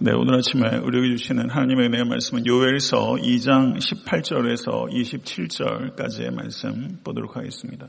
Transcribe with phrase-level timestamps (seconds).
[0.00, 7.88] 네, 오늘 아침에 우리에게 주시는 하나님의 은혜의 말씀은 요엘서 2장 18절에서 27절까지의 말씀 보도록 하겠습니다.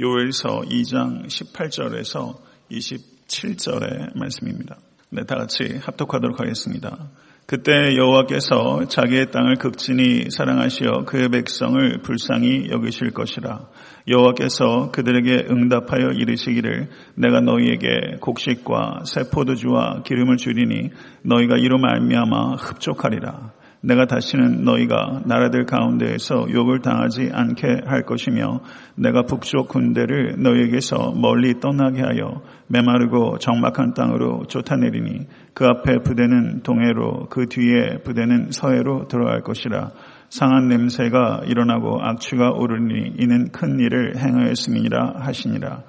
[0.00, 2.38] 요엘서 2장 18절에서
[2.70, 4.78] 27절의 말씀입니다.
[5.10, 7.10] 네, 다 같이 합독하도록 하겠습니다.
[7.52, 13.68] 그때 여호와께서 자기의 땅을 극진히 사랑하시어 그의 백성을 불쌍히 여기실 것이라.
[14.08, 20.92] 여호와께서 그들에게 응답하여 이르시기를 내가 너희에게 곡식과 새 포도주와 기름을 주리니
[21.24, 23.52] 너희가 이로 말미암아 흡족하리라.
[23.84, 28.60] 내가 다시는 너희가 나라들 가운데에서 욕을 당하지 않게 할 것이며
[28.94, 37.26] 내가 북쪽 군대를 너희에게서 멀리 떠나게 하여 메마르고 적막한 땅으로 쫓아내리니 그 앞에 부대는 동해로
[37.28, 39.90] 그 뒤에 부대는 서해로 들어갈 것이라.
[40.28, 45.82] 상한 냄새가 일어나고 악취가 오르니 이는 큰 일을 행하였음이니라 하시니라.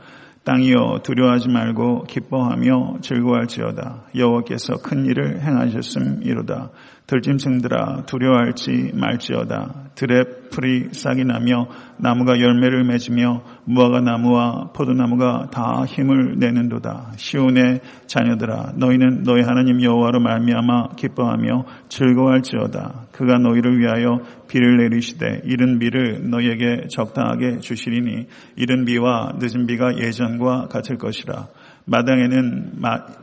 [0.43, 4.07] 땅이여 두려워하지 말고 기뻐하며 즐거워할지어다.
[4.17, 6.71] 여호와께서 큰 일을 행하셨음이로다
[7.07, 9.91] 들짐승들아 두려워할지 말지어다.
[9.95, 17.13] 들의 풀이 싹이 나며 나무가 열매를 맺으며 무화과 나무와 포도나무가 다 힘을 내는도다.
[17.17, 23.07] 시온의 자녀들아 너희는 너희 하나님 여호와로 말미암아 기뻐하며 즐거워할지어다.
[23.11, 30.67] 그가 너희를 위하여 비를 내리시되 이른 비를 너희에게 적당하게 주시리니 이른 비와 늦은 비가 예전과
[30.69, 31.47] 같을 것이라
[31.85, 32.79] 마당에는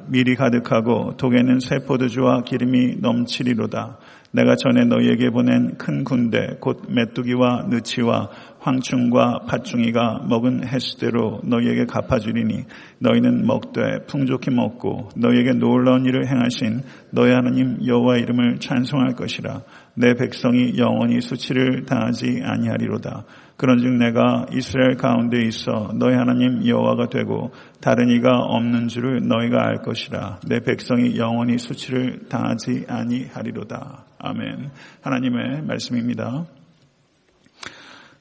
[0.09, 3.99] 밀이 가득하고 독에는 새 포도주와 기름이 넘치리로다.
[4.33, 8.29] 내가 전에 너희에게 보낸 큰 군대 곧 메뚜기와 느치와
[8.61, 12.65] 황충과 팥중이가 먹은 횟수대로 너희에게 갚아주리니
[12.99, 19.63] 너희는 먹되 풍족히 먹고 너희에게 놀라운 일을 행하신 너희 하나님 여호와 이름을 찬송할 것이라
[19.95, 23.25] 내 백성이 영원히 수치를 당하지 아니하리로다.
[23.57, 29.83] 그런즉 내가 이스라엘 가운데 있어 너희 하나님 여호와가 되고 다른 이가 없는 줄을 너희가 알
[29.83, 34.07] 것이라 내 백성이 영원히 수치를 당하지 아니하리로다.
[34.19, 34.71] 아멘.
[35.03, 36.47] 하나님의 말씀입니다.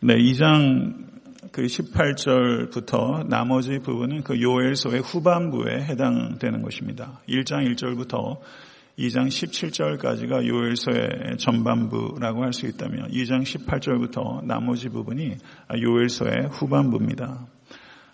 [0.02, 1.10] 네, 2장
[1.52, 7.20] 그 18절부터 나머지 부분은 그 요엘서의 후반부에 해당되는 것입니다.
[7.28, 8.38] 1장 1절부터
[9.00, 15.36] 2장 17절까지가 요엘서의 전반부라고 할 수 있다면 2장 18절부터 나머지 부분이
[15.82, 17.48] 요엘서의 후반부입니다.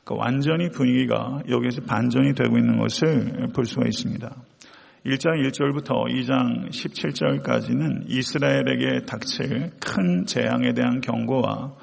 [0.03, 4.29] 그 완전히 분위기가 여기에서 반전이 되고 있는 것을 볼 수가 있습니다.
[5.07, 11.73] 1장 1절부터 2장 17절까지는 이스라엘에게 닥칠 큰 재앙에 대한 경고와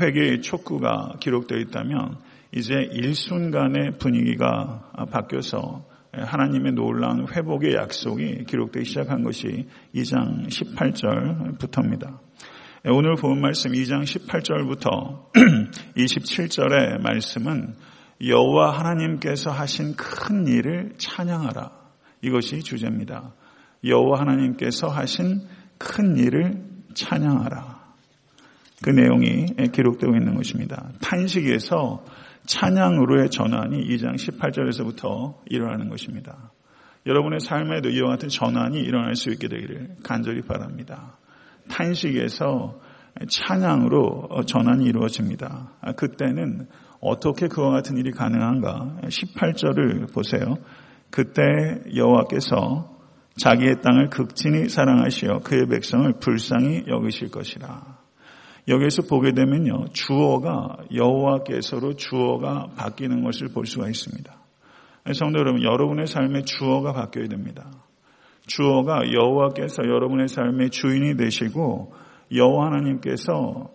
[0.00, 2.16] 회개의 촉구가 기록되어 있다면
[2.52, 12.18] 이제 일순간의 분위기가 바뀌어서 하나님의 놀라운 회복의 약속이 기록되기 시작한 것이 2장 18절부터입니다.
[12.84, 15.32] 오늘 본 말씀 2장 18절부터
[15.96, 17.74] 27절의 말씀은
[18.26, 21.70] 여호와 하나님께서 하신 큰 일을 찬양하라.
[22.20, 23.32] 이것이 주제입니다.
[23.84, 25.40] 여호와 하나님께서 하신
[25.78, 26.62] 큰 일을
[26.92, 27.80] 찬양하라.
[28.82, 30.90] 그 내용이 기록되고 있는 것입니다.
[31.00, 32.04] 탄식에서
[32.46, 36.52] 찬양으로의 전환이 2장 18절에서부터 일어나는 것입니다.
[37.06, 41.18] 여러분의 삶에도 이와 같은 전환이 일어날 수 있게 되기를 간절히 바랍니다.
[41.68, 42.80] 탄식에서
[43.28, 45.72] 찬양으로 전환이 이루어집니다.
[45.80, 46.68] 아, 그때는
[47.00, 49.00] 어떻게 그와 같은 일이 가능한가?
[49.02, 50.56] 18절을 보세요.
[51.10, 51.42] 그때
[51.94, 52.90] 여호와께서
[53.36, 58.01] 자기의 땅을 극진히 사랑하시어 그의 백성을 불쌍히 여기실 것이라.
[58.68, 59.86] 여기에서 보게 되면요.
[59.92, 64.32] 주어가 여호와께서로 주어가 바뀌는 것을 볼 수가 있습니다.
[65.14, 67.70] 성도 여러분, 여러분의 삶의 주어가 바뀌어야 됩니다.
[68.46, 71.92] 주어가 여호와께서 여러분의 삶의 주인이 되시고
[72.32, 73.70] 여호와 하나님께서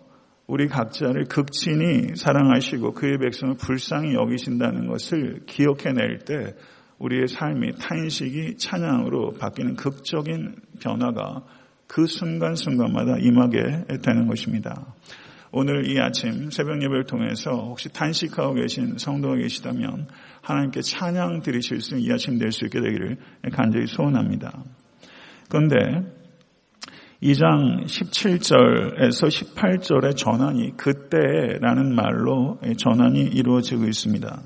[0.46, 6.54] 우리 각자를 극진히 사랑하시고 그의 백성을 불쌍히 여기신다는 것을 기억해낼 때
[6.98, 11.44] 우리의 삶이 탄식이 찬양으로 바뀌는 극적인 변화가
[11.88, 14.94] 그 순간순간마다 임하게 되는 것입니다.
[15.50, 20.06] 오늘 이 아침 새벽 예배를 통해서 혹시 탄식하고 계신 성도가 계시다면
[20.42, 23.16] 하나님께 찬양 드리실 수 있는 이 아침 될 수 있게 되기를
[23.52, 24.62] 간절히 소원합니다.
[25.48, 25.76] 그런데
[27.22, 34.42] 2장 17절에서 18절의 전환이 그때라는 말로 전환이 이루어지고 있습니다.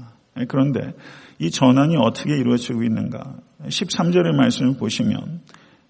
[0.49, 0.95] 그런데
[1.39, 3.37] 이 전환이 어떻게 이루어지고 있는가?
[3.65, 5.43] 13절의 말씀을 보시면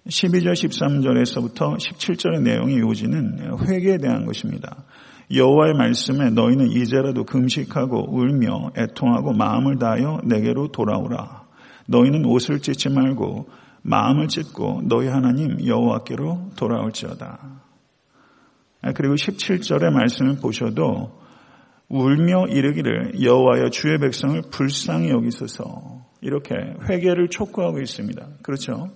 [0.07, 4.83] 12절, 13절에서부터 17절의 내용이 이어지는 회개에 대한 것입니다.
[5.33, 11.43] 여호와의 말씀에 너희는 이제라도 금식하고 울며 애통하고 마음을 다하여 내게로 돌아오라.
[11.87, 13.47] 너희는 옷을 찢지 말고
[13.81, 17.61] 마음을 찢고 너희 하나님 여호와께로 돌아올지어다.
[18.95, 21.21] 그리고 17절의 말씀을 보셔도
[21.87, 26.55] 울며 이르기를 여호와여 주의 백성을 불쌍히 여기소서 이렇게
[26.89, 28.27] 회개를 촉구하고 있습니다.
[28.41, 28.91] 그렇죠?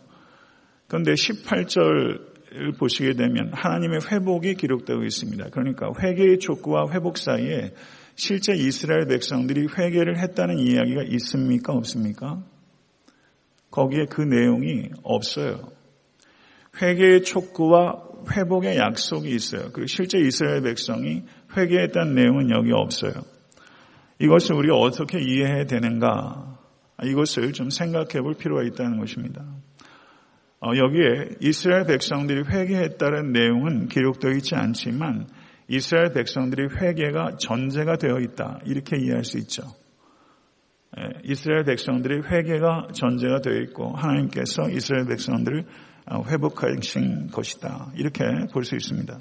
[0.88, 5.50] 그런데 18절을 보시게 되면 하나님의 회복이 기록되고 있습니다.
[5.52, 7.74] 그러니까 회개의 촉구와 회복 사이에
[8.16, 11.74] 실제 이스라엘 백성들이 회개를 했다는 이야기가 있습니까?
[11.74, 12.44] 없습니까?
[13.70, 15.70] 거기에 그 내용이 없어요.
[16.82, 19.70] 회개의 촉구와 회복의 약속이 있어요.
[19.72, 21.24] 그리고 실제 이스라엘 백성이
[21.56, 23.14] 회개했다는 내용은 여기 없어요.
[24.20, 26.58] 이것을 우리가 어떻게 이해해야 되는가?
[27.04, 29.46] 이것을 좀 생각해 볼 필요가 있다는 것입니다.
[30.60, 35.28] 어, 여기에 이스라엘 백성들이 회개했다는 내용은 기록되어 있지 않지만
[35.68, 38.60] 이스라엘 백성들이 회개가 전제가 되어 있다.
[38.66, 39.64] 이렇게 이해할 수 있죠.
[40.98, 45.66] 예, 이스라엘 백성들이 회개가 전제가 되어 있고 하나님께서 이스라엘 백성들을
[46.10, 47.92] 어, 회복하신 것이다.
[47.96, 49.18] 이렇게 볼 수 있습니다.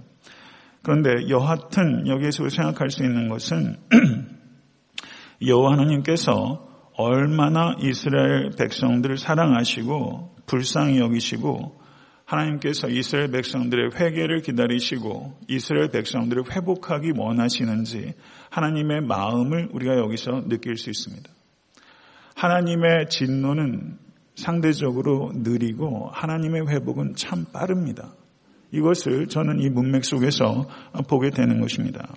[0.83, 3.77] 그런데 여하튼 여기에서 생각할 수 있는 것은
[5.45, 6.66] 여호와 하나님께서
[6.97, 11.81] 얼마나 이스라엘 백성들을 사랑하시고 불쌍히 여기시고
[12.25, 18.15] 하나님께서 이스라엘 백성들의 회개를 기다리시고 이스라엘 백성들을 회복하기 원하시는지
[18.51, 21.31] 하나님의 마음을 우리가 여기서 느낄 수 있습니다.
[22.35, 23.99] 하나님의 진노는
[24.35, 28.13] 상대적으로 느리고 하나님의 회복은 참 빠릅니다.
[28.73, 30.69] 이것을 저는 이 문맥 속에서
[31.09, 32.13] 보게 되는 것입니다.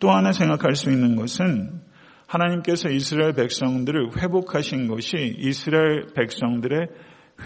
[0.00, 1.82] 또 하나 생각할 수 있는 것은
[2.32, 6.88] 하나님께서 이스라엘 백성들을 회복하신 것이 이스라엘 백성들의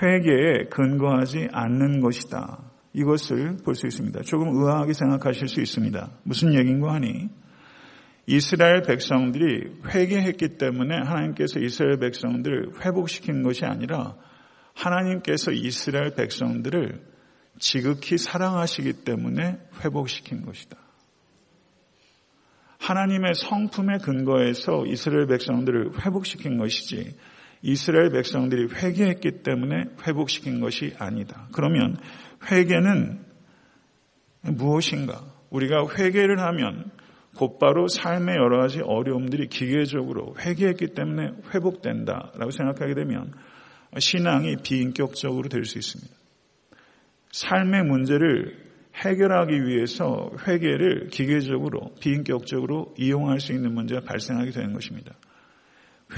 [0.00, 2.70] 회개에 근거하지 않는 것이다.
[2.92, 4.22] 이것을 볼 수 있습니다.
[4.22, 6.10] 조금 의아하게 생각하실 수 있습니다.
[6.22, 7.28] 무슨 얘기인가 하니
[8.26, 14.16] 이스라엘 백성들이 회개했기 때문에 하나님께서 이스라엘 백성들을 회복시킨 것이 아니라
[14.74, 17.00] 하나님께서 이스라엘 백성들을
[17.58, 20.85] 지극히 사랑하시기 때문에 회복시킨 것이다.
[22.78, 27.16] 하나님의 성품의 근거에서 이스라엘 백성들을 회복시킨 것이지
[27.62, 31.48] 이스라엘 백성들이 회개했기 때문에 회복시킨 것이 아니다.
[31.52, 31.96] 그러면
[32.50, 33.24] 회개는
[34.42, 35.24] 무엇인가?
[35.50, 36.90] 우리가 회개를 하면
[37.36, 43.32] 곧바로 삶의 여러 가지 어려움들이 기계적으로 회개했기 때문에 회복된다라고 생각하게 되면
[43.98, 46.14] 신앙이 비인격적으로 될 수 있습니다.
[47.32, 48.65] 삶의 문제를
[48.96, 55.12] 해결하기 위해서 회개를 기계적으로 비인격적으로 이용할 수 있는 문제가 발생하게 되는 것입니다.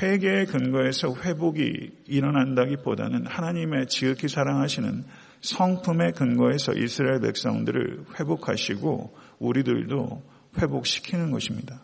[0.01, 5.05] 회개의 근거에서 회복이 일어난다기보다는 하나님의 지극히 사랑하시는
[5.41, 10.23] 성품의 근거에서 이스라엘 백성들을 회복하시고 우리들도
[10.59, 11.83] 회복시키는 것입니다.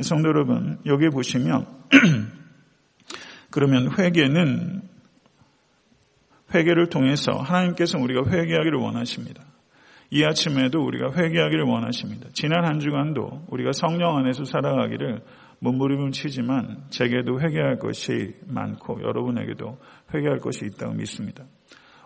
[0.00, 1.66] 성도 여러분, 여기 보시면
[3.50, 4.82] 그러면 회개는
[6.54, 9.42] 회개를 통해서 하나님께서 우리가 회개하기를 원하십니다.
[10.10, 12.28] 이 아침에도 우리가 회개하기를 원하십니다.
[12.32, 15.20] 지난 한 주간도 우리가 성령 안에서 살아가기를
[15.58, 19.78] 몸부림을 치지만 제게도 회개할 것이 많고 여러분에게도
[20.14, 21.44] 회개할 것이 있다고 믿습니다.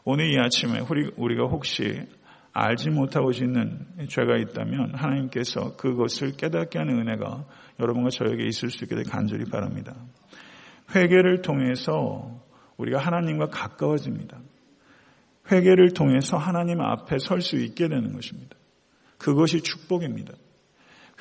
[0.04, 0.80] 오늘 이 아침에
[1.16, 2.06] 우리가 혹시
[2.52, 7.44] 알지 못하고 짓는 죄가 있다면 하나님께서 그것을 깨닫게 하는 은혜가
[7.78, 9.94] 여러분과 저에게 있을 수되 간절히 바랍니다.
[10.94, 12.40] 회개를 통해서
[12.76, 14.38] 우리가 하나님과 가까워집니다.
[15.50, 18.56] 회개를 통해서 하나님 앞에 설 수 있게 되는 것입니다.
[19.18, 20.32] 그것이 축복입니다.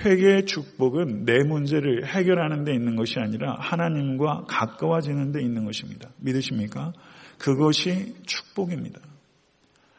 [0.02, 6.10] 회개의 축복은 내 문제를 해결하는 데 있는 것이 아니라 하나님과 가까워지는 데 있는 것입니다.
[6.18, 6.94] 믿으십니까?
[7.38, 9.00] 그것이 축복입니다.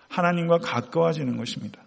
[0.09, 1.83] 하나님과 가까워지는 것입니다.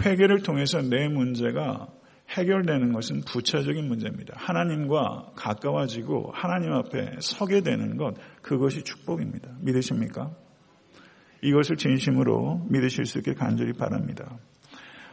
[0.00, 1.88] 회개를 통해서 내 문제가
[2.30, 4.34] 해결되는 것은 부차적인 문제입니다.
[4.36, 9.50] 하나님과 가까워지고 하나님 앞에 서게 되는 것, 그것이 축복입니다.
[9.60, 10.30] 믿으십니까?
[11.44, 14.38] 이것을 진심으로 믿으실 수 있게 간절히 바랍니다.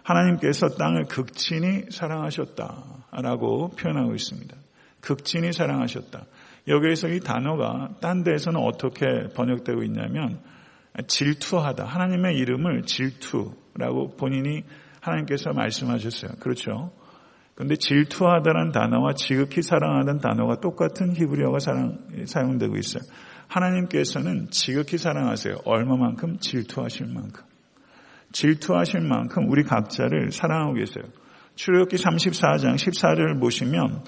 [0.04, 4.56] 하나님께서 땅을 극진히 사랑하셨다라고 표현하고 있습니다.
[5.02, 6.26] 극진히 사랑하셨다.
[6.68, 10.40] 여기에서 이 단어가 딴 데에서는 어떻게 번역되고 있냐면
[11.08, 11.86] 질투하다.
[11.86, 14.64] 하나님의 이름을 질투라고 본인이
[15.02, 16.32] 하나님께서 말씀하셨어요.
[16.40, 16.92] 그렇죠?
[17.56, 21.58] 그런데 질투하다는 단어와 지극히 사랑하다는 단어가 똑같은 히브리어가
[22.26, 23.04] 사용되고 있어요.
[23.52, 25.58] 하나님께서는 지극히 사랑하세요.
[25.66, 27.44] 얼마만큼 질투하실 만큼.
[28.32, 31.04] 질투하실 만큼 우리 각자를 사랑하고 계세요.
[31.56, 34.04] 출애굽기 34장 14절을 보시면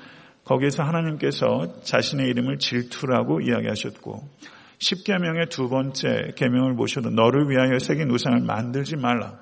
[0.45, 4.29] 거기에서 하나님께서 자신의 이름을 질투라고 이야기하셨고
[4.79, 9.39] 십계명의 두 번째 계명을 보셔도 너를 위하여 새긴 우상을 만들지 말라.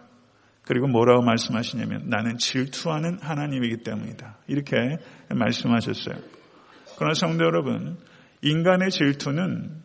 [0.64, 4.38] 그리고 뭐라고 말씀하시냐면 나는 질투하는 하나님이기 때문이다.
[4.48, 4.98] 이렇게
[5.30, 6.16] 말씀하셨어요.
[6.98, 7.98] 그러나 성도 여러분,
[8.42, 9.82] 인간의 질투는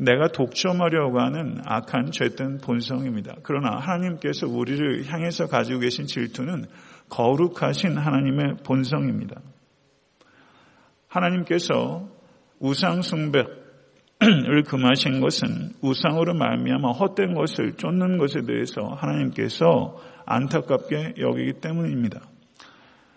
[0.00, 3.36] 내가 독점하려고 하는 악한 죄된 본성입니다.
[3.42, 6.64] 그러나 하나님께서 우리를 향해서 가지고 계신 질투는
[7.10, 9.40] 거룩하신 하나님의 본성입니다.
[11.08, 12.08] 하나님께서
[12.60, 13.44] 우상숭배,
[14.22, 22.20] 을 금하신 것은 우상으로 말미암아 헛된 것을 쫓는 것에 대해서 하나님께서 안타깝게 여기기 때문입니다.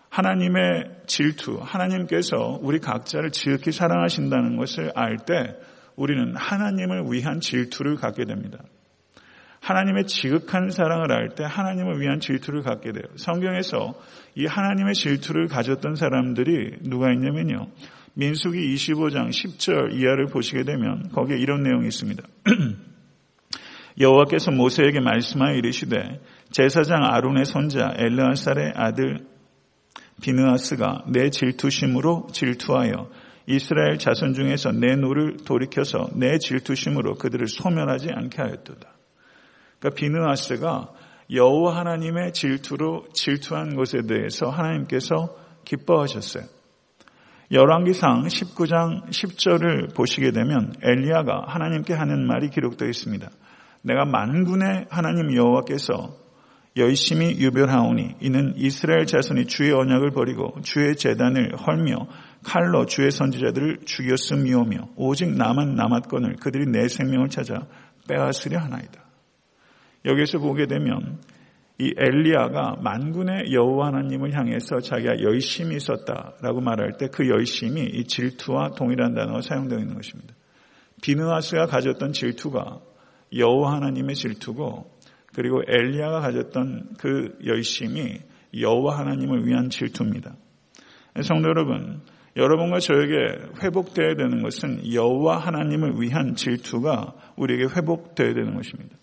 [0.10, 5.58] 하나님의 질투, 하나님께서 우리 각자를 지극히 사랑하신다는 것을 알때
[5.96, 8.60] 우리는 하나님을 위한 질투를 갖게 됩니다.
[9.62, 13.06] 하나님의 지극한 사랑을 알 때 하나님을 위한 질투를 갖게 돼요.
[13.16, 13.94] 성경에서
[14.36, 17.68] 이 하나님의 질투를 가졌던 사람들이 누가 있냐면요.
[18.16, 22.24] 민수기 25장 10절 이하를 보시게 되면 거기에 이런 내용이 있습니다.
[24.00, 26.20] 여호와께서 모세에게 말씀하여 이르시되
[26.52, 29.26] 제사장 아론의 손자 엘르아살의 아들
[30.22, 33.10] 비느아스가 내 질투심으로 질투하여
[33.46, 38.90] 이스라엘 자손 중에서 내 노를 돌이켜서 내 질투심으로 그들을 소멸하지 않게 하였도다.
[39.80, 40.94] 그러니까 비느아스가
[41.32, 45.36] 여호와 하나님의 질투로 질투한 것에 대해서 하나님께서
[45.66, 46.44] 기뻐하셨어요.
[47.52, 53.30] 열왕기상 19장 10절을 보시게 되면 엘리야가 하나님께 하는 말이 기록되어 있습니다.
[53.84, 56.24] 내가 만군의 하나님 여호와께서
[56.78, 62.08] 열심히 유별하오니 이는 이스라엘 자손이 주의 언약을 버리고 주의 재단을 헐며
[62.44, 67.68] 칼로 주의 선지자들을 죽였음이오며 오직 나만 남았건을 그들이 내 생명을 찾아
[68.08, 69.02] 빼앗으려 하나이다.
[70.06, 71.20] 여기서 보게 되면
[71.80, 78.72] 이 엘리야가 만군의 여호와 하나님을 향해서 자기가 열심히 있었다라고 말할 때 그 열심이 이 질투와
[78.72, 80.36] 동일한 단어가 사용되어 있는 것입니다.
[81.02, 82.80] 비느하스가 가졌던 질투가
[83.36, 84.92] 여호와 하나님의 질투고
[85.34, 88.20] 그리고 엘리야가 가졌던 그 열심이
[88.58, 90.36] 여호와 하나님을 위한 질투입니다.
[91.24, 92.02] 성도 여러분,
[92.36, 93.14] 여러분과 저에게
[93.62, 98.96] 회복되어야 되는 것은 여호와 하나님을 위한 질투가 우리에게 회복되어야 되는 것입니다.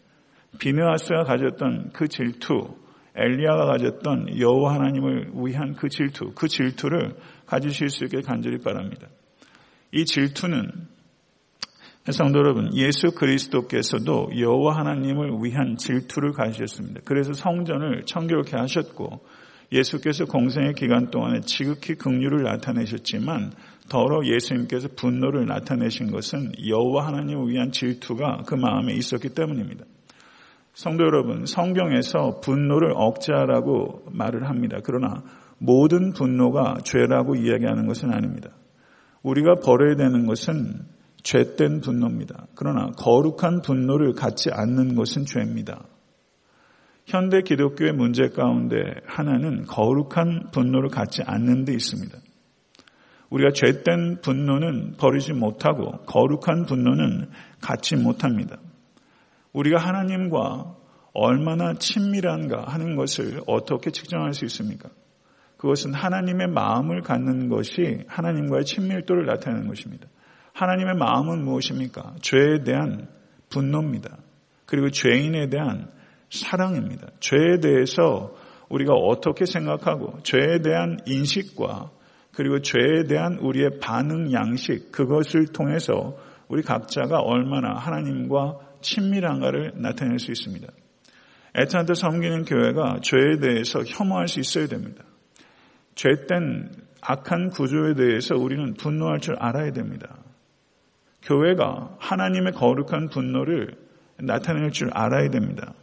[0.58, 2.76] 비느하스가 가졌던 그 질투,
[3.14, 7.14] 엘리야가 가졌던 여호와 하나님을 위한 그 질투, 그 질투를
[7.46, 9.06] 가지실 수 있게 간절히 바랍니다.
[9.92, 10.70] 이 질투는
[12.10, 17.02] 성도 여러분, 예수 그리스도께서도 여호와 하나님을 위한 질투를 가지셨습니다.
[17.04, 19.24] 그래서 성전을 청결케 하셨고
[19.72, 23.52] 예수께서 공생의 기간 동안에 지극히 긍휼을 나타내셨지만
[23.88, 29.84] 더러 예수님께서 분노를 나타내신 것은 여호와 하나님을 위한 질투가 그 마음에 있었기 때문입니다.
[30.74, 34.78] 성도 여러분, 성경에서 분노를 억제하라고 말을 합니다.
[34.82, 35.22] 그러나
[35.58, 38.50] 모든 분노가 죄라고 이야기하는 것은 아닙니다.
[39.22, 40.86] 우리가 버려야 되는 것은
[41.22, 42.46] 죄된 분노입니다.
[42.54, 45.84] 그러나 거룩한 분노를 갖지 않는 것은 죄입니다.
[47.10, 52.16] 현대 기독교의 문제 가운데 하나는 거룩한 분노를 갖지 않는 데 있습니다.
[53.30, 57.28] 우리가 죄된 분노는 버리지 못하고 거룩한 분노는
[57.60, 58.58] 갖지 못합니다.
[59.52, 60.76] 우리가 하나님과
[61.12, 64.88] 얼마나 친밀한가 하는 것을 어떻게 측정할 수 있습니까?
[65.56, 70.06] 그것은 하나님의 마음을 갖는 것이 하나님과의 친밀도를 나타내는 것입니다.
[70.54, 72.14] 하나님의 마음은 무엇입니까?
[72.22, 73.08] 죄에 대한
[73.48, 74.16] 분노입니다.
[74.66, 75.90] 그리고 죄인에 대한
[76.30, 77.08] 사랑입니다.
[77.20, 78.34] 죄에 대해서
[78.68, 81.90] 우리가 어떻게 생각하고 죄에 대한 인식과
[82.32, 86.16] 그리고 죄에 대한 우리의 반응 양식 그것을 통해서
[86.48, 90.66] 우리 각자가 얼마나 하나님과 친밀한가를 나타낼 수 있습니다.
[91.56, 95.04] 애타한테 섬기는 교회가 죄에 대해서 혐오할 수 있어야 됩니다.
[95.96, 96.70] 죄된
[97.02, 100.16] 악한 구조에 대해서 우리는 분노할 줄 알아야 됩니다.
[101.22, 103.76] 교회가 하나님의 거룩한 분노를
[104.18, 105.74] 나타낼 줄 알아야 됩니다.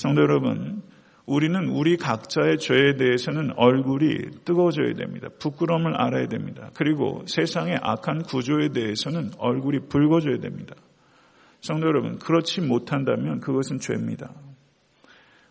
[0.00, 0.80] 성도 여러분,
[1.26, 5.28] 우리는 우리 각자의 죄에 대해서는 얼굴이 뜨거워져야 됩니다.
[5.38, 6.70] 부끄러움을 알아야 됩니다.
[6.72, 10.74] 그리고 세상의 악한 구조에 대해서는 얼굴이 붉어져야 됩니다.
[11.60, 14.32] 성도 여러분, 그렇지 못한다면 그것은 죄입니다.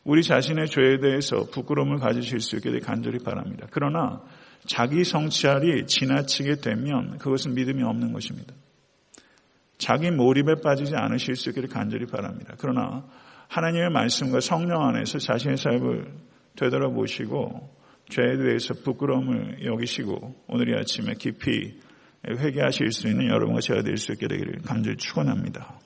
[0.03, 3.67] 우리 자신의 죄에 대해서 부끄러움을 가지실 수 있게 간절히 바랍니다.
[3.69, 4.23] 그러나
[4.65, 8.55] 자기 성찰이 지나치게 되면 그것은 믿음이 없는 것입니다.
[9.77, 12.55] 자기 몰입에 빠지지 않으실 수 있기를 간절히 바랍니다.
[12.57, 13.05] 그러나
[13.49, 16.13] 하나님의 말씀과 성령 안에서 자신의 삶을
[16.55, 17.77] 되돌아보시고
[18.09, 21.79] 죄에 대해서 부끄러움을 여기시고 오늘 이 아침에 깊이
[22.27, 25.79] 회개하실 수 있는 여러분과 제가 될 수 있게 되기를 간절히 축원합니다.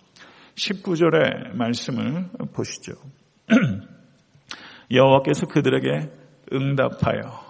[0.55, 2.93] 19절의 말씀을 보시죠.
[4.91, 6.09] 여호와께서 그들에게
[6.53, 7.43] 응답하여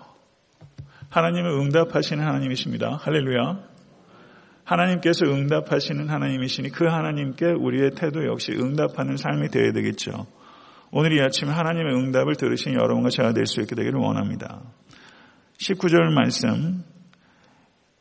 [1.10, 2.98] 하나님은 응답하시는 하나님이십니다.
[3.02, 3.73] 할렐루야.
[4.64, 10.26] 하나님께서 응답하시는 하나님이시니 그 하나님께 우리의 태도 역시 응답하는 삶이 되어야 되겠죠.
[10.92, 14.62] 오늘 이 아침에 하나님의 응답을 들으신 여러분과 제가 될 수 있게 되기를 원합니다.
[15.58, 16.84] 19절 말씀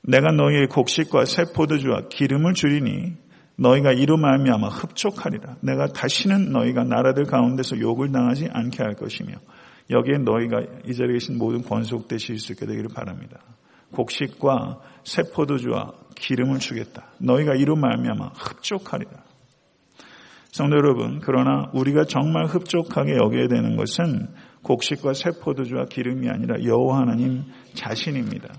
[0.03, 3.15] 내가 너희의 곡식과 새 포도주와 기름을 줄이니
[3.57, 5.57] 너희가 이로 말미암아 흡족하리라.
[5.61, 9.35] 내가 다시는 너희가 나라들 가운데서 욕을 당하지 않게 할 것이며
[9.91, 13.39] 여기에 너희가 이 자리에 계신 모든 권속되실 수 있게 되기를 바랍니다.
[13.93, 17.07] 곡식과 새 포도주와 기름을 주겠다.
[17.19, 19.11] 너희가 이로 말미암아 흡족하리라.
[20.51, 24.29] 성도 여러분, 그러나 우리가 정말 흡족하게 여겨야 되는 것은
[24.63, 27.45] 곡식과 새 포도주와 기름이 아니라 여호와 하나님
[27.75, 28.53] 자신입니다.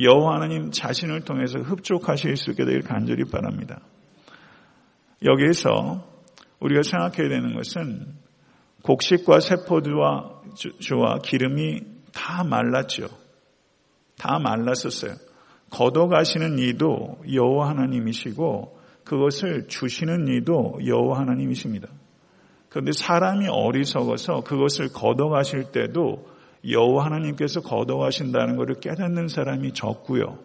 [0.00, 3.80] 여호와 하나님 자신을 통해서 흡족하실 수 있게 되길 간절히 바랍니다.
[5.24, 6.04] 여기에서
[6.60, 8.14] 우리가 생각해야 되는 것은
[8.82, 10.42] 곡식과 세포주와
[10.80, 11.80] 주와 기름이
[12.12, 13.08] 다 말랐죠.
[14.22, 15.14] 다 말랐었어요.
[15.70, 21.88] 걷어가시는 이도 여호와 하나님이시고 그것을 주시는 이도 여호와 하나님이십니다.
[22.68, 26.24] 그런데 사람이 어리석어서 그것을 걷어가실 때도
[26.70, 30.38] 여호와 하나님께서 걷어가신다는 것을 깨닫는 사람이 적고요.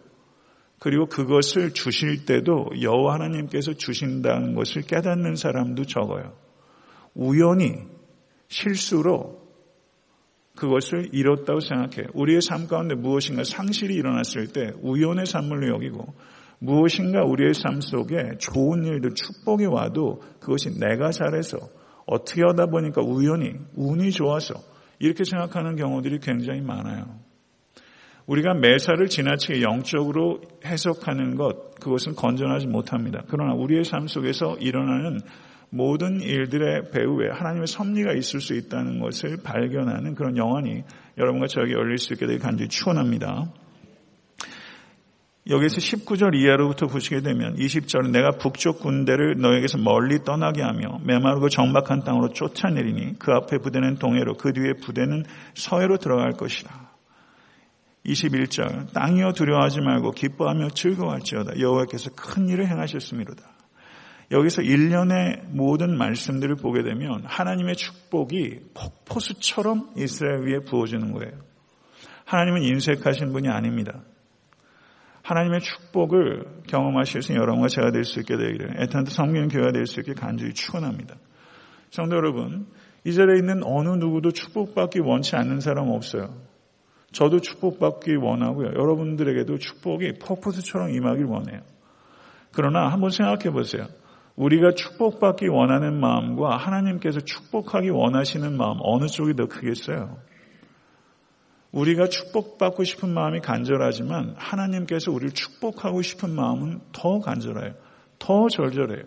[0.80, 6.32] 그리고 그것을 주실 때도 여호와 하나님께서 주신다는 것을 깨닫는 사람도 적어요.
[7.14, 7.76] 우연히
[8.48, 9.47] 실수로
[10.58, 12.08] 그것을 잃었다고 생각해요.
[12.14, 16.14] 우리의 삶 가운데 무엇인가 상실이 일어났을 때 우연의 산물로 여기고
[16.58, 21.58] 무엇인가 우리의 삶 속에 좋은 일들, 축복이 와도 그것이 내가 잘해서
[22.06, 24.54] 어떻게 하다 보니까 우연히, 운이 좋아서
[24.98, 27.04] 이렇게 생각하는 경우들이 굉장히 많아요.
[28.26, 33.22] 우리가 매사를 지나치게 영적으로 해석하는 것, 그것은 건전하지 못합니다.
[33.28, 35.20] 그러나 우리의 삶 속에서 일어나는
[35.70, 40.82] 모든 일들의 배후에 하나님의 섭리가 있을 수 있다는 것을 발견하는 그런 영안이
[41.18, 43.52] 여러분과 저에게 열릴 수 있게 되길 간절히 추원합니다.
[45.50, 52.04] 여기서 19절 이하로부터 보시게 되면 20절은 내가 북쪽 군대를 너에게서 멀리 떠나게 하며 메마르고 정박한
[52.04, 56.92] 땅으로 쫓아내리니 그 앞에 부대는 동해로 그 뒤에 부대는 서해로 들어갈 것이다.
[58.04, 63.57] 21절 땅이여 두려워하지 말고 기뻐하며 즐거워할지어다 여호와께서 큰 일을 행하셨습니다.
[64.30, 71.32] 여기서 일련의 모든 말씀들을 보게 되면 하나님의 축복이 폭포수처럼 이스라엘 위에 부어지는 거예요.
[72.26, 74.02] 하나님은 인색하신 분이 아닙니다.
[75.22, 79.86] 하나님의 축복을 경험하실 수 있는 여러분과 제가 될 수 있게 되기를 애탄트 성경 교회가 될
[79.86, 81.16] 수 있게 간절히 축원합니다.
[81.90, 82.66] 성도 여러분,
[83.04, 86.34] 이 자리에 있는 어느 누구도 축복받기 원치 않는 사람 없어요.
[87.12, 88.68] 저도 축복받기 원하고요.
[88.68, 91.60] 여러분들에게도 축복이 폭포수처럼 임하길 원해요.
[92.52, 93.86] 그러나 한번 생각해 보세요.
[94.38, 100.16] 우리가 축복받기 원하는 마음과 하나님께서 축복하기 원하시는 마음 어느 쪽이 더 크겠어요?
[101.72, 107.74] 우리가 축복받고 싶은 마음이 간절하지만 하나님께서 우리를 축복하고 싶은 마음은 더 간절해요.
[108.20, 109.04] 더 절절해요.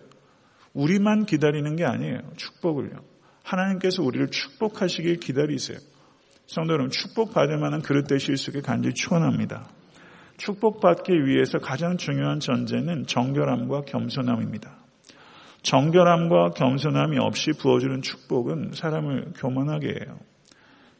[0.74, 2.20] 우리만 기다리는 게 아니에요.
[2.36, 3.00] 축복을요.
[3.42, 5.78] 하나님께서 우리를 축복하시길 기다리세요.
[6.46, 9.66] 성도 여러분, 축복받을 만한 그릇 되실 수 있게 간절히 축원합니다.
[10.36, 14.81] 축복받기 위해서 가장 중요한 전제는 정결함과 겸손함입니다.
[15.62, 20.18] 정결함과 겸손함이 없이 부어주는 축복은 사람을 교만하게 해요.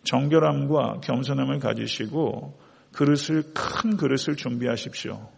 [0.05, 2.59] 정결함과 겸손함을 가지시고
[2.93, 5.29] 그릇을 큰 그릇을 준비하십시오.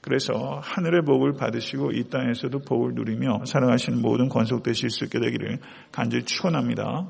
[0.00, 5.58] 그래서 하늘의 복을 받으시고 이 땅에서도 복을 누리며 살아가시는 모든 권속되실 수 있게 되기를
[5.92, 7.08] 간절히 축원합니다.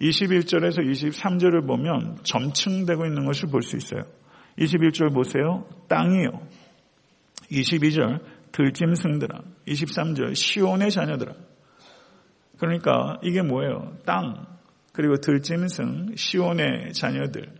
[0.00, 4.02] 21절에서 23절을 보면 점층되고 있는 것을 볼 수 있어요.
[4.58, 5.66] 21절 보세요.
[5.88, 6.30] 땅이요.
[7.50, 8.20] 22절
[8.54, 9.40] 들짐승들아.
[9.66, 11.32] 23절 시온의 자녀들아.
[12.58, 13.96] 그러니까 이게 뭐예요?
[14.06, 14.46] 땅,
[14.92, 17.52] 그리고 들짐승, 시온의 자녀들.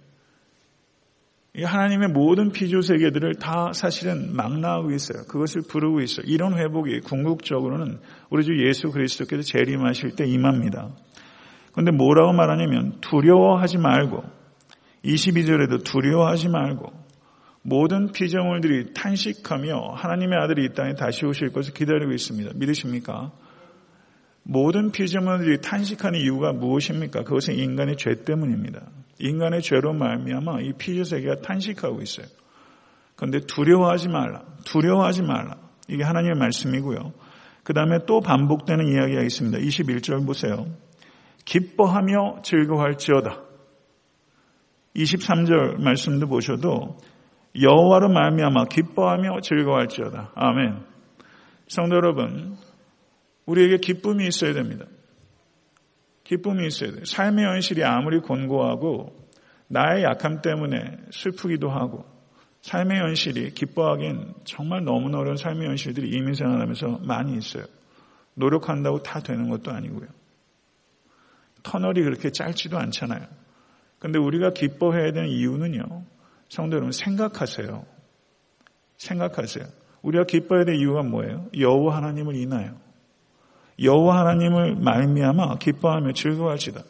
[1.62, 5.24] 하나님의 모든 피조 세계들을 다 사실은 망라하고 있어요.
[5.28, 6.26] 그것을 부르고 있어요.
[6.26, 10.90] 이런 회복이 궁극적으로는 우리 주 예수 그리스도께서 재림하실 때 임합니다.
[11.72, 14.22] 그런데 뭐라고 말하냐면 두려워하지 말고
[15.04, 17.03] 22절에도 두려워하지 말고
[17.66, 22.52] 모든 피조물들이 탄식하며 하나님의 아들이 이 땅에 다시 오실 것을 기다리고 있습니다.
[22.56, 23.32] 믿으십니까?
[24.42, 27.22] 모든 피조물들이 탄식하는 이유가 무엇입니까?
[27.22, 28.82] 그것은 인간의 죄 때문입니다.
[29.18, 32.26] 인간의 죄로 말미암아 이 피조 세계가 탄식하고 있어요.
[33.16, 34.42] 그런데 두려워하지 말라.
[34.66, 35.56] 두려워하지 말라.
[35.88, 37.14] 이게 하나님의 말씀이고요.
[37.62, 39.56] 그 다음에 또 반복되는 이야기가 있습니다.
[39.56, 40.66] 21절 보세요.
[41.46, 43.40] 기뻐하며 즐거워할지어다.
[44.96, 46.98] 23절 말씀도 보셔도
[47.60, 50.32] 여호와로 말미암아 기뻐하며 즐거워할지어다.
[50.34, 50.82] 아멘.
[51.68, 52.56] 성도 여러분,
[53.46, 54.86] 우리에게 기쁨이 있어야 됩니다.
[56.24, 57.04] 기쁨이 있어야 돼요.
[57.04, 59.28] 삶의 현실이 아무리 곤고하고
[59.68, 62.04] 나의 약함 때문에 슬프기도 하고
[62.62, 67.64] 삶의 현실이 기뻐하기엔 정말 너무나 어려운 삶의 현실들이 이민 생활하면서 많이 있어요.
[68.34, 70.08] 노력한다고 다 되는 것도 아니고요.
[71.62, 73.26] 터널이 그렇게 짧지도 않잖아요.
[73.98, 76.04] 근데 우리가 기뻐해야 되는 이유는요.
[76.54, 77.84] 성도 여러분 생각하세요.
[78.96, 79.64] 생각하세요.
[80.02, 81.46] 우리가 기뻐해야 될 이유가 뭐예요?
[81.58, 82.76] 여호와 하나님을 인하여.
[83.82, 86.80] 여호와 하나님을 말미암아 기뻐하며 즐거워하시다.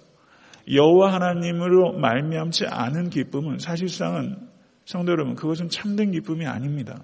[0.70, 4.36] 여호와 하나님으로 말미암지 않은 기쁨은 사실상은
[4.84, 7.02] 성도 여러분, 그것은 참된 기쁨이 아닙니다.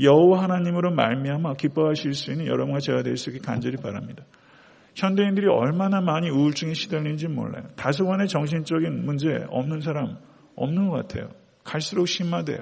[0.00, 4.24] 여호와 하나님으로 말미암아 기뻐하실 수 있는 여러분과 제가 될 수 있게 간절히 바랍니다.
[4.96, 7.62] 현대인들이 얼마나 많이 우울증에 시달리는지 몰라요.
[7.76, 10.16] 다소간의 정신적인 문제 없는 사람
[10.56, 11.45] 없는 것 같아요.
[11.66, 12.60] 갈수록 심화돼요.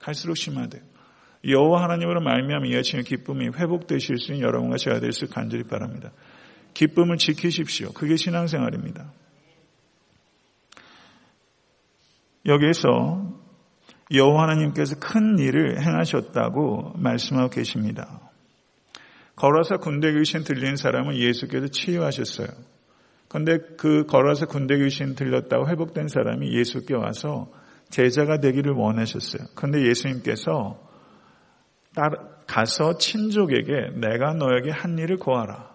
[0.00, 0.82] 갈수록 심화돼요.
[1.46, 6.10] 여호와 하나님으로 말미암아 이 아침에 기쁨이 회복되실 수 있는 여러분과 제가 될 수 간절히 바랍니다.
[6.74, 7.92] 기쁨을 지키십시오.
[7.92, 9.12] 그게 신앙생활입니다.
[12.46, 13.32] 여기에서
[14.12, 18.20] 여호와 하나님께서 큰 일을 행하셨다고 말씀하고 계십니다.
[19.36, 22.48] 걸어서 군대 귀신 들린 사람은 예수께서 치유하셨어요.
[23.28, 27.50] 그런데 그 걸어서 군대 귀신 들렸다고 회복된 사람이 예수께 와서
[27.90, 29.48] 제자가 되기를 원하셨어요.
[29.54, 30.80] 그런데 예수님께서
[32.46, 35.72] 가서 친족에게 내가 너에게 한 일을 구하라.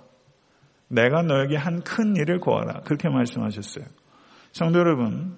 [0.89, 2.81] 내가 너에게 한 큰 일을 구하라.
[2.81, 3.85] 그렇게 말씀하셨어요.
[4.51, 5.37] 성도 여러분,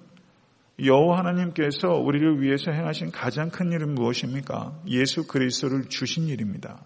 [0.82, 4.80] 여호와 하나님께서 우리를 위해서 행하신 가장 큰 일은 무엇입니까?
[4.88, 6.80] 예수 그리스도를 주신 일입니다.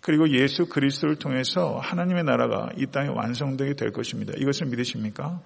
[0.00, 4.32] 그리고 예수 그리스도를 통해서 하나님의 나라가 이 땅에 완성되게 될 것입니다.
[4.36, 5.40] 이것을 믿으십니까?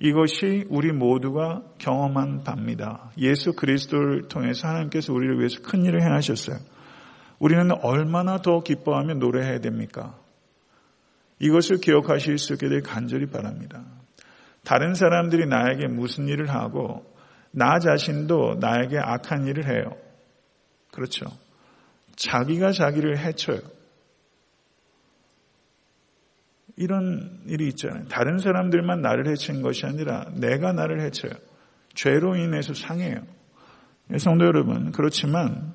[0.00, 3.10] 이것이 우리 모두가 경험한 바입니다.
[3.18, 6.56] 예수 그리스도를 통해서 하나님께서 우리를 위해서 큰 일을 행하셨어요.
[7.38, 10.14] 우리는 얼마나 더 기뻐하며 노래해야 됩니까?
[11.38, 13.84] 이것을 기억하실 수될 간절히 바랍니다.
[14.64, 17.04] 다른 사람들이 나에게 무슨 일을 하고
[17.50, 19.96] 나 자신도 나에게 악한 일을 해요.
[20.92, 21.26] 그렇죠.
[22.16, 23.60] 자기가 자기를 해쳐요.
[26.80, 28.06] 이런 일이 있잖아요.
[28.06, 31.32] 다른 사람들만 나를 해친 것이 아니라 내가 나를 해쳐요.
[31.94, 33.20] 죄로 인해서 상해요.
[34.16, 35.74] 성도 여러분, 그렇지만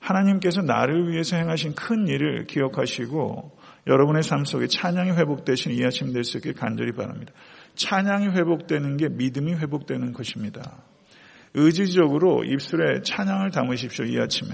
[0.00, 6.24] 하나님께서 나를 위해서 행하신 큰 일을 기억하시고 여러분의 삶 속에 찬양이 회복되신 이 아침 될
[6.24, 7.32] 수 있게 간절히 바랍니다.
[7.74, 10.82] 찬양이 회복되는 게 믿음이 회복되는 것입니다.
[11.54, 14.50] 의지적으로 입술에 찬양을 담으십시오, 이 아침에.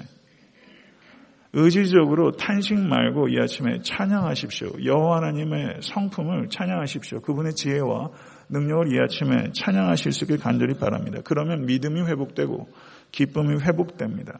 [1.53, 4.85] 의지적으로 탄식 말고 이 아침에 찬양하십시오.
[4.85, 7.21] 여호와 하나님의 성품을 찬양하십시오.
[7.21, 8.11] 그분의 지혜와
[8.51, 11.21] 능력을 이 아침에 찬양하실 수 있게 간절히 바랍니다.
[11.25, 12.69] 그러면 믿음이 회복되고
[13.11, 14.39] 기쁨이 회복됩니다.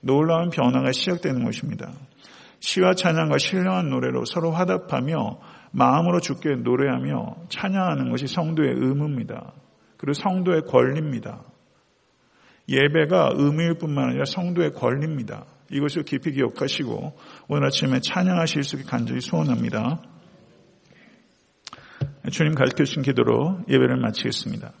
[0.00, 1.92] 놀라운 변화가 시작되는 것입니다.
[2.58, 5.38] 시와 찬양과 신령한 노래로 서로 화답하며
[5.72, 9.52] 마음으로 죽게 노래하며 찬양하는 것이 성도의 의무입니다.
[9.96, 11.42] 그리고 성도의 권리입니다.
[12.68, 15.44] 예배가 의무일 뿐만 아니라 성도의 권리입니다.
[15.72, 20.02] 이것을 깊이 기억하시고 오늘 아침에 찬양하실 수 있게 간절히 소원합니다.
[22.30, 24.72] 주님 가르쳐 주신 기도로 예배를 마치겠습니다.